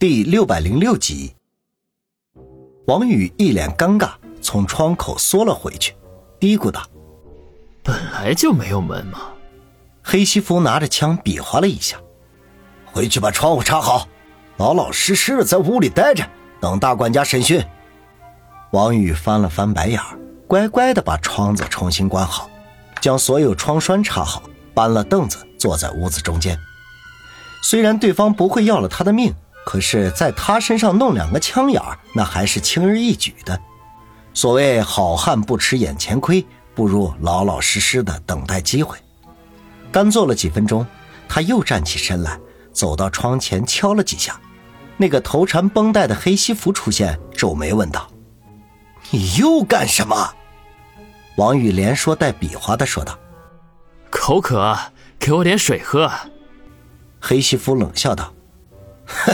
[0.00, 1.34] 第六百零六集，
[2.86, 5.94] 王宇一脸尴尬，从窗口缩了回去，
[6.38, 6.82] 嘀咕道
[7.84, 9.24] ：“本来就没有门嘛。”
[10.02, 11.98] 黑西服拿着枪比划了一下
[12.90, 14.08] ：“回去把窗户插好，
[14.56, 16.26] 老老实实的在屋里待着，
[16.62, 17.62] 等大管家审讯。”
[18.72, 20.00] 王宇翻了翻白眼，
[20.46, 22.48] 乖乖的把窗子重新关好，
[23.02, 26.58] 将所有窗栓插好，搬了凳子坐在屋子中间。
[27.62, 29.34] 虽然对方不会要了他的命，
[29.70, 33.56] 可是在他身上弄两个枪眼儿，那还是轻而易举的。
[34.34, 38.98] 所谓好汉不吃眼前亏，不如老老实实的等待机会。
[39.92, 40.84] 干坐了几分钟，
[41.28, 42.36] 他又站起身来，
[42.72, 44.40] 走到窗前敲了几下。
[44.96, 48.10] 那个头缠绷带的黑西服出现，皱眉问道
[49.12, 50.34] ：“你又干什么？”
[51.38, 53.16] 王宇连说带比划的说道
[54.10, 54.76] ：“口渴，
[55.16, 56.10] 给我点水喝。”
[57.22, 58.34] 黑西服冷笑道
[59.06, 59.32] ：“哼，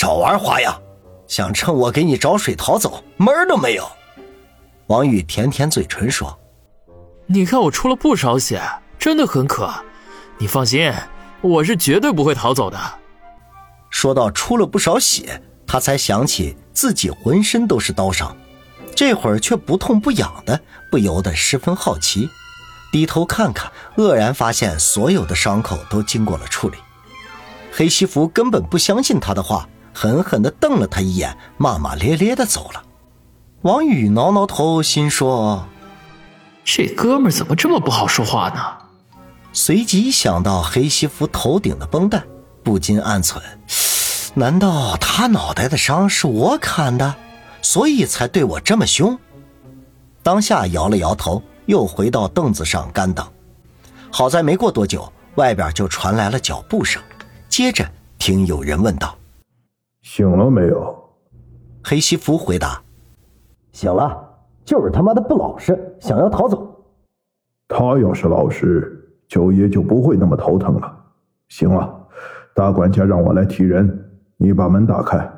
[0.00, 0.80] 少玩花样，
[1.26, 3.86] 想趁我给你找水逃走，门儿都没有。”
[4.88, 6.40] 王宇舔舔嘴唇说
[7.28, 8.62] ：“你看我出了不少血，
[8.98, 9.70] 真的很渴。
[10.38, 10.90] 你放心，
[11.42, 12.78] 我是绝对不会逃走的。”
[13.90, 18.34] 说到出了不少血，他才想起自己浑身都是刀伤，
[18.96, 20.58] 这会儿却不痛不痒的，
[20.90, 22.30] 不由得十分好奇，
[22.90, 26.78] 低头看看，愕然发现所有的伤口都经过了处理。
[27.70, 32.82] 黑西服根本不相信他的话，狠狠地瞪了他一眼，骂骂咧咧地走了。
[33.62, 35.66] 王宇挠挠头，心说
[36.64, 38.60] ：“这哥们怎么这么不好说话呢？”
[39.52, 42.22] 随即想到黑西服头顶的绷带，
[42.62, 43.40] 不禁暗忖：
[44.34, 47.14] 难道他脑袋的伤是我砍的，
[47.60, 49.18] 所以才对我这么凶？
[50.22, 53.26] 当下摇了摇头，又回到凳子上干等。
[54.10, 57.02] 好在没过多久，外边就传来了脚步声。
[57.48, 59.16] 接着听有人问道
[60.02, 60.96] ：“醒了没有？”
[61.82, 62.82] 黑西服回答
[63.72, 64.16] ：“醒了，
[64.64, 66.66] 就是他妈的不老实，想要逃走。”
[67.68, 70.96] 他要是老实，九爷就不会那么头疼了。
[71.48, 71.88] 行了，
[72.54, 75.30] 大管家让我来提人，你把门打开。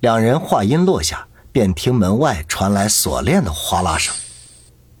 [0.00, 4.14] 两人话音落下，便听门外传来锁链的哗啦声。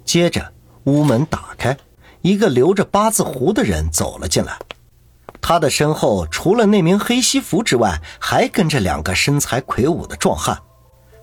[0.04, 0.52] 接着
[0.84, 1.76] 屋门打开，
[2.22, 4.58] 一个留着八字胡的人走了进来。
[5.48, 10.60] 他的身后除了那名黑西服之外，还跟着两个身材魁梧的壮汉。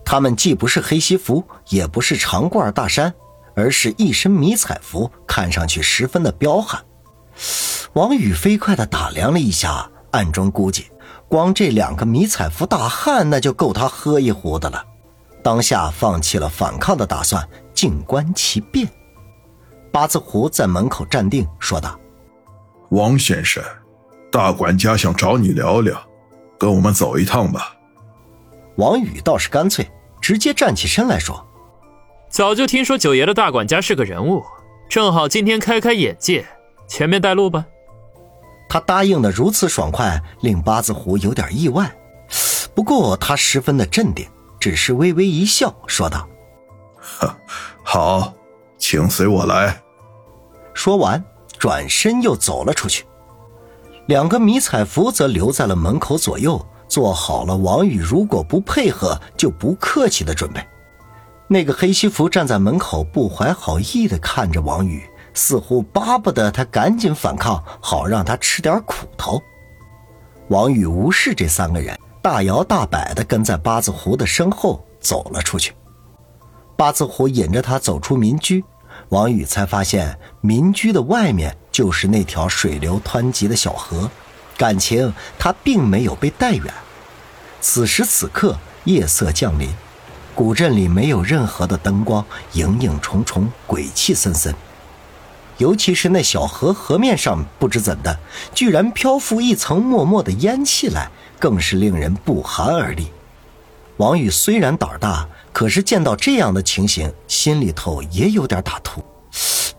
[0.06, 3.14] 他们既不是黑西服，也不是长褂大衫，
[3.54, 6.82] 而是一身迷彩服，看上去十分的彪悍。
[7.96, 10.86] 王宇飞快地打量了一下，暗中估计，
[11.28, 14.82] 光这两个迷彩服大汉，那就够他喝一壶的了。
[15.44, 18.88] 当下放弃了反抗的打算，静观其变。
[19.92, 22.00] 八字胡在门口站定，说道
[22.92, 23.62] ：“王先生。”
[24.34, 25.96] 大管家想找你聊聊，
[26.58, 27.76] 跟我们走一趟吧。
[28.78, 29.88] 王宇倒是干脆，
[30.20, 31.46] 直接站起身来说
[32.32, 34.44] ：“早就听说九爷的大管家是个人物，
[34.90, 36.44] 正好今天开开眼界，
[36.88, 37.64] 前面带路吧。”
[38.68, 41.96] 他答应的如此爽快，令八字胡有点意外。
[42.74, 44.28] 不过他十分的镇定，
[44.60, 46.28] 只是微微一笑，说道
[47.86, 48.34] ：“好，
[48.80, 49.80] 请随我来。”
[50.74, 51.24] 说完，
[51.60, 53.06] 转身又走了出去。
[54.08, 60.62] 两个迷彩服则留在了门口左右，做好了王宇如果不配合就不客气的准备。
[61.48, 65.04] 那个黑西服站在门口，不怀好意的看着王宇，
[65.34, 69.42] 似乎巴不得他赶紧反抗，好让他吃点苦头。
[70.50, 75.74] 王宇无视这三个人，大摇大摆的跟在八字胡的身后走了出去。
[76.76, 78.64] 八字胡引着他走出民居。
[79.10, 84.10] 王宇才发现，民居的外面就是那条水流湍急的小河，
[84.56, 86.74] 感情他并没有被带远。
[87.60, 89.70] 此时此刻，夜色降临，
[90.34, 94.56] 古镇里没有任何的灯光，影影重重，鬼气森森。
[95.58, 98.18] 尤其是那小河河面上，不知怎的，
[98.54, 103.12] 居然漂浮一层默默的烟气来，更是令人不寒而栗。
[103.98, 105.28] 王宇虽然胆儿大。
[105.54, 109.06] 可是见到这样的情形，心里头也有点打突。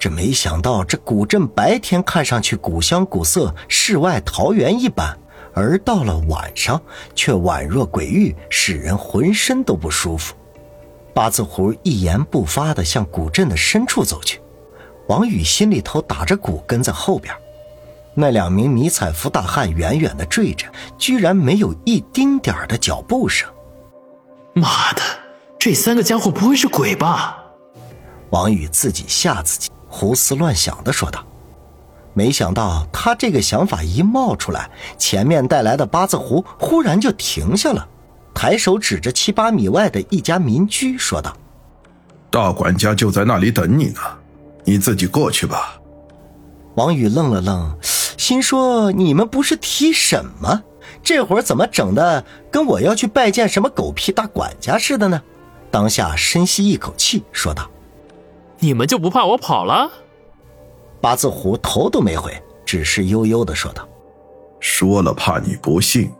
[0.04, 5.18] 这没想到，这古镇白天看上去古香古色，世外桃源一般，
[5.54, 6.78] 而到了晚上
[7.14, 10.34] 却宛若鬼域，使人浑身都不舒服。
[11.14, 14.42] 八字胡一言不发地向古镇的深处走去，
[15.08, 17.34] 王宇心里头打着鼓，跟在后边。
[18.12, 20.66] 那两名迷彩服大汉远远地追着，
[20.98, 23.48] 居然没有一丁点的脚步声。
[24.52, 25.00] 妈的！
[25.58, 27.42] 这三个家伙不会是鬼吧？
[28.28, 31.24] 王宇自己吓自己，胡思乱想的说道。
[32.14, 34.68] 没想到他这个想法一冒出来，
[34.98, 37.88] 前面带来的八字胡忽然就停下了，
[38.34, 41.36] 抬手指着七八米外的一家民居说道
[42.30, 44.00] ：“大管家就在那里等你呢，
[44.64, 45.80] 你自己过去吧。”
[46.74, 47.78] 王宇愣了愣，
[48.16, 50.62] 心说：“你们不是提审吗？
[51.02, 55.22] 这会儿怎么整的跟我要去拜见什么狗屁大管家似的呢？”
[55.70, 57.68] 当下深吸一口气，说道
[58.64, 59.90] ：“你们就不怕我跑了？”
[61.02, 63.86] 八字胡头都没回，只是悠悠的说道
[64.58, 66.10] ：“说了怕你不信，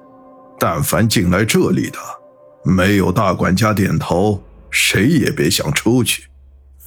[0.58, 1.99] 但凡进来这里的，
[2.62, 6.29] 没有大管家点头，谁也别想出去。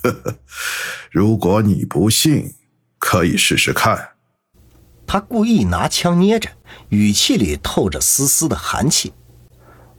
[0.03, 0.35] 呵呵，
[1.09, 2.53] 如果你不信，
[2.99, 4.09] 可以试试看。”
[5.07, 6.49] 他故意拿枪捏着，
[6.89, 9.13] 语气里透着丝丝的寒气。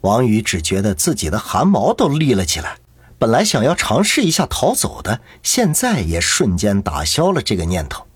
[0.03, 2.77] 王宇只觉得自己的汗毛都立了起来。
[3.19, 8.07] 本来想要尝试一下逃走的，现在也瞬间打消了这个念头。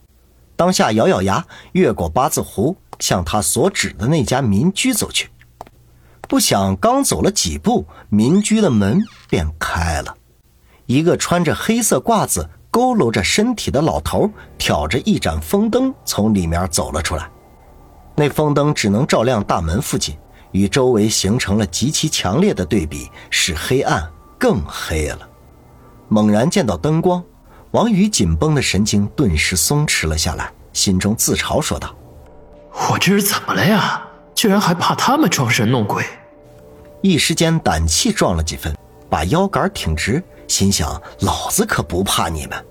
[0.55, 5.29] 当下咬咬牙，越过八字胡，向他所指的那家民居走去。
[6.29, 10.17] 不想刚走了几步，民居的门便开了，
[10.87, 17.29] 一个穿着黑色褂子、佝偻着身体的老头，挑着一盏风灯从里面走了出来。
[18.15, 20.17] 那风灯只能照亮大门附近，
[20.53, 24.09] 与周围形成了极其强烈的对比，使黑暗。
[24.43, 25.21] 更黑了，
[26.09, 27.23] 猛然见到灯光，
[27.71, 31.94] 王宇紧绷的神经顿时松弛了下来，心中自嘲说道
[32.91, 34.03] ：“我这是怎么了呀？
[34.35, 36.05] 居然还怕他们装神弄鬼！”
[37.03, 38.77] 一时间胆气壮了几分，
[39.09, 42.67] 把腰杆挺直，心想：“老子可不怕你们。”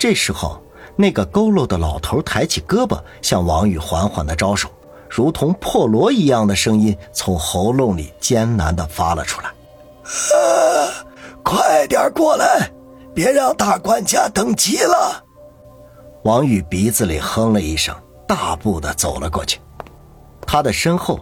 [0.00, 0.58] 这时候，
[0.96, 4.70] 那个佝偻的老头抬起胳膊，向王宇缓缓的招手，
[5.10, 9.48] 如同破锣一样的声音从喉咙里艰难的发了出来。
[9.48, 9.52] 啊！
[11.44, 12.70] 快点过来，
[13.14, 15.22] 别让大管家等急了。
[16.24, 17.94] 王宇鼻子里哼了一声，
[18.26, 19.60] 大步的走了过去。
[20.46, 21.20] 他的身后，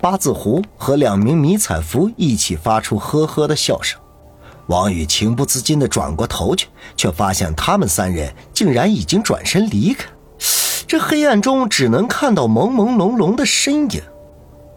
[0.00, 3.98] 八字胡和两名迷彩服一起发出呵呵的笑声。
[4.66, 10.08] 王宇情不自禁的转过头去，却发现他们三人竟然已经转身离开。
[10.88, 14.02] 这黑暗中只能看到朦朦胧胧的身影，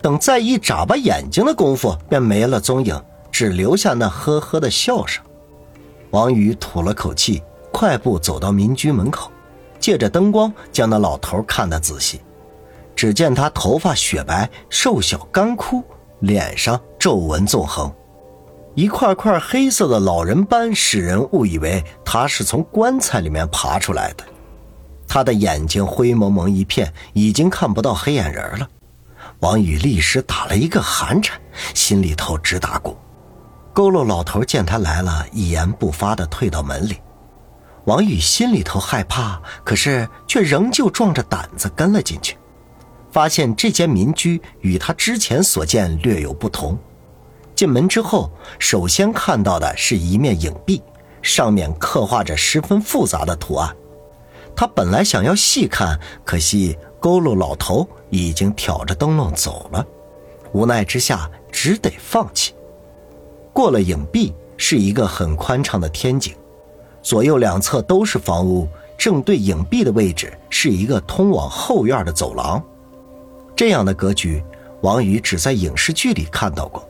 [0.02, 3.02] 等再一眨巴眼睛的功夫，便没了踪影。
[3.36, 5.22] 只留下那呵呵的笑声。
[6.12, 9.30] 王宇吐了口气，快步走到民居门口，
[9.78, 12.22] 借着灯光将那老头看得仔细。
[12.96, 15.84] 只见他头发雪白，瘦小干枯，
[16.22, 17.94] 脸上皱纹纵横，
[18.74, 24.24] 一块块黑色的老人斑使人误以为他是从棺材里面爬出来的。
[25.10, 28.70] 他的眼睛灰蒙蒙一片，已经看不到黑眼仁了。
[29.42, 31.38] 王宇立时打了一个寒颤，
[31.74, 32.96] 心里头直打鼓。
[33.76, 36.96] 佝偻老头见他来了，一言不发地退到门里。
[37.84, 42.38] 王宇心里头害怕，可是却仍旧壮着胆子跟了进去。
[43.12, 46.80] 发现这间民居与他之前所见略有不同。
[47.54, 50.82] 进门之后，首先看到的是一面影壁，
[51.22, 53.76] 上面刻画着十分复杂的图案。
[54.56, 59.86] 他本来想要细看，可惜佝偻老头已经挑着灯笼走了，
[60.54, 62.55] 无奈之下只得放弃。
[63.56, 66.36] 过了影壁，是一个很宽敞的天井，
[67.02, 68.68] 左右两侧都是房屋，
[68.98, 72.62] 正对影壁的位置是一个通往后院的走廊。
[73.56, 74.44] 这样的格局，
[74.82, 76.86] 王宇只在影视剧里看到过。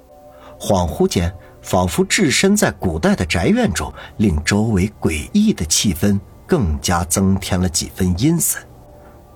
[0.59, 1.31] 恍惚间，
[1.61, 8.59] 仿佛置身在古代的宅院中，令周围诡异的气氛更加增添了几分阴森。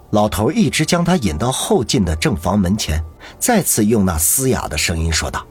[0.09, 2.99] 老头一直将他引到后进的正房门前，
[3.37, 5.45] 再次用那嘶哑的声音说道。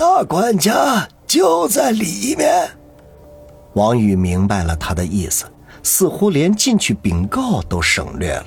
[0.00, 2.70] 大管家就在里面。
[3.74, 5.44] 王宇明白了他的意思，
[5.82, 8.46] 似乎连进去禀告都省略了。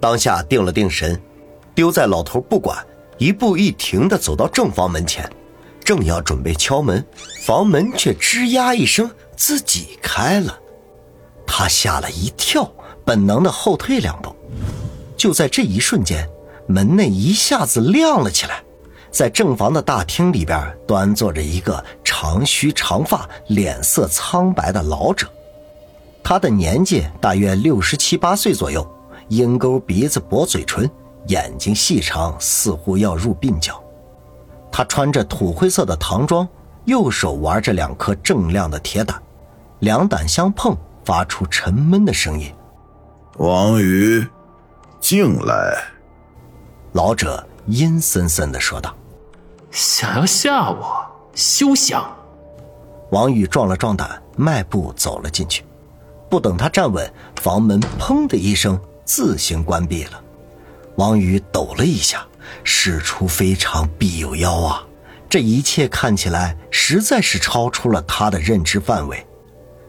[0.00, 1.20] 当下定了定神，
[1.74, 2.82] 丢在老头不管，
[3.18, 5.30] 一步一停的走到正房门前，
[5.84, 7.04] 正要准备敲门，
[7.42, 10.58] 房门却吱呀一声自己开了。
[11.46, 12.72] 他吓了一跳，
[13.04, 14.34] 本能的后退两步。
[15.14, 16.26] 就在这一瞬间，
[16.66, 18.63] 门内一下子亮了起来。
[19.14, 25.28] 在正房的大厅里边，端坐着一个长须长发、脸色苍白的老者。
[26.20, 28.84] 他的年纪大约六十七八岁左右，
[29.28, 30.90] 鹰钩鼻子、薄嘴唇，
[31.28, 33.80] 眼睛细长，似乎要入鬓角。
[34.72, 36.48] 他穿着土灰色的唐装，
[36.86, 39.22] 右手玩着两颗锃亮的铁胆，
[39.78, 42.52] 两胆相碰，发出沉闷的声音。
[43.36, 44.26] 王宇，
[44.98, 45.84] 进来。
[46.94, 48.92] 老者阴森森地说道。
[49.74, 51.04] 想要吓我，
[51.34, 52.16] 休想！
[53.10, 55.64] 王宇壮了壮胆，迈步走了进去。
[56.30, 57.12] 不等他站稳，
[57.42, 60.22] 房门砰的一声自行关闭了。
[60.94, 62.24] 王宇抖了一下，
[62.62, 64.84] 事出非常必有妖啊！
[65.28, 69.26] 这一切看起来实在是超出了他的认知范围。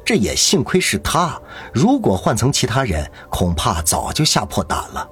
[0.03, 1.39] 这也幸亏是他，
[1.71, 5.07] 如果换成其他人，恐怕早就吓破胆了。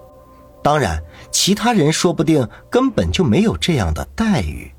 [0.63, 0.99] 当然，
[1.33, 4.71] 其他人说不定根本就没有这样的待遇。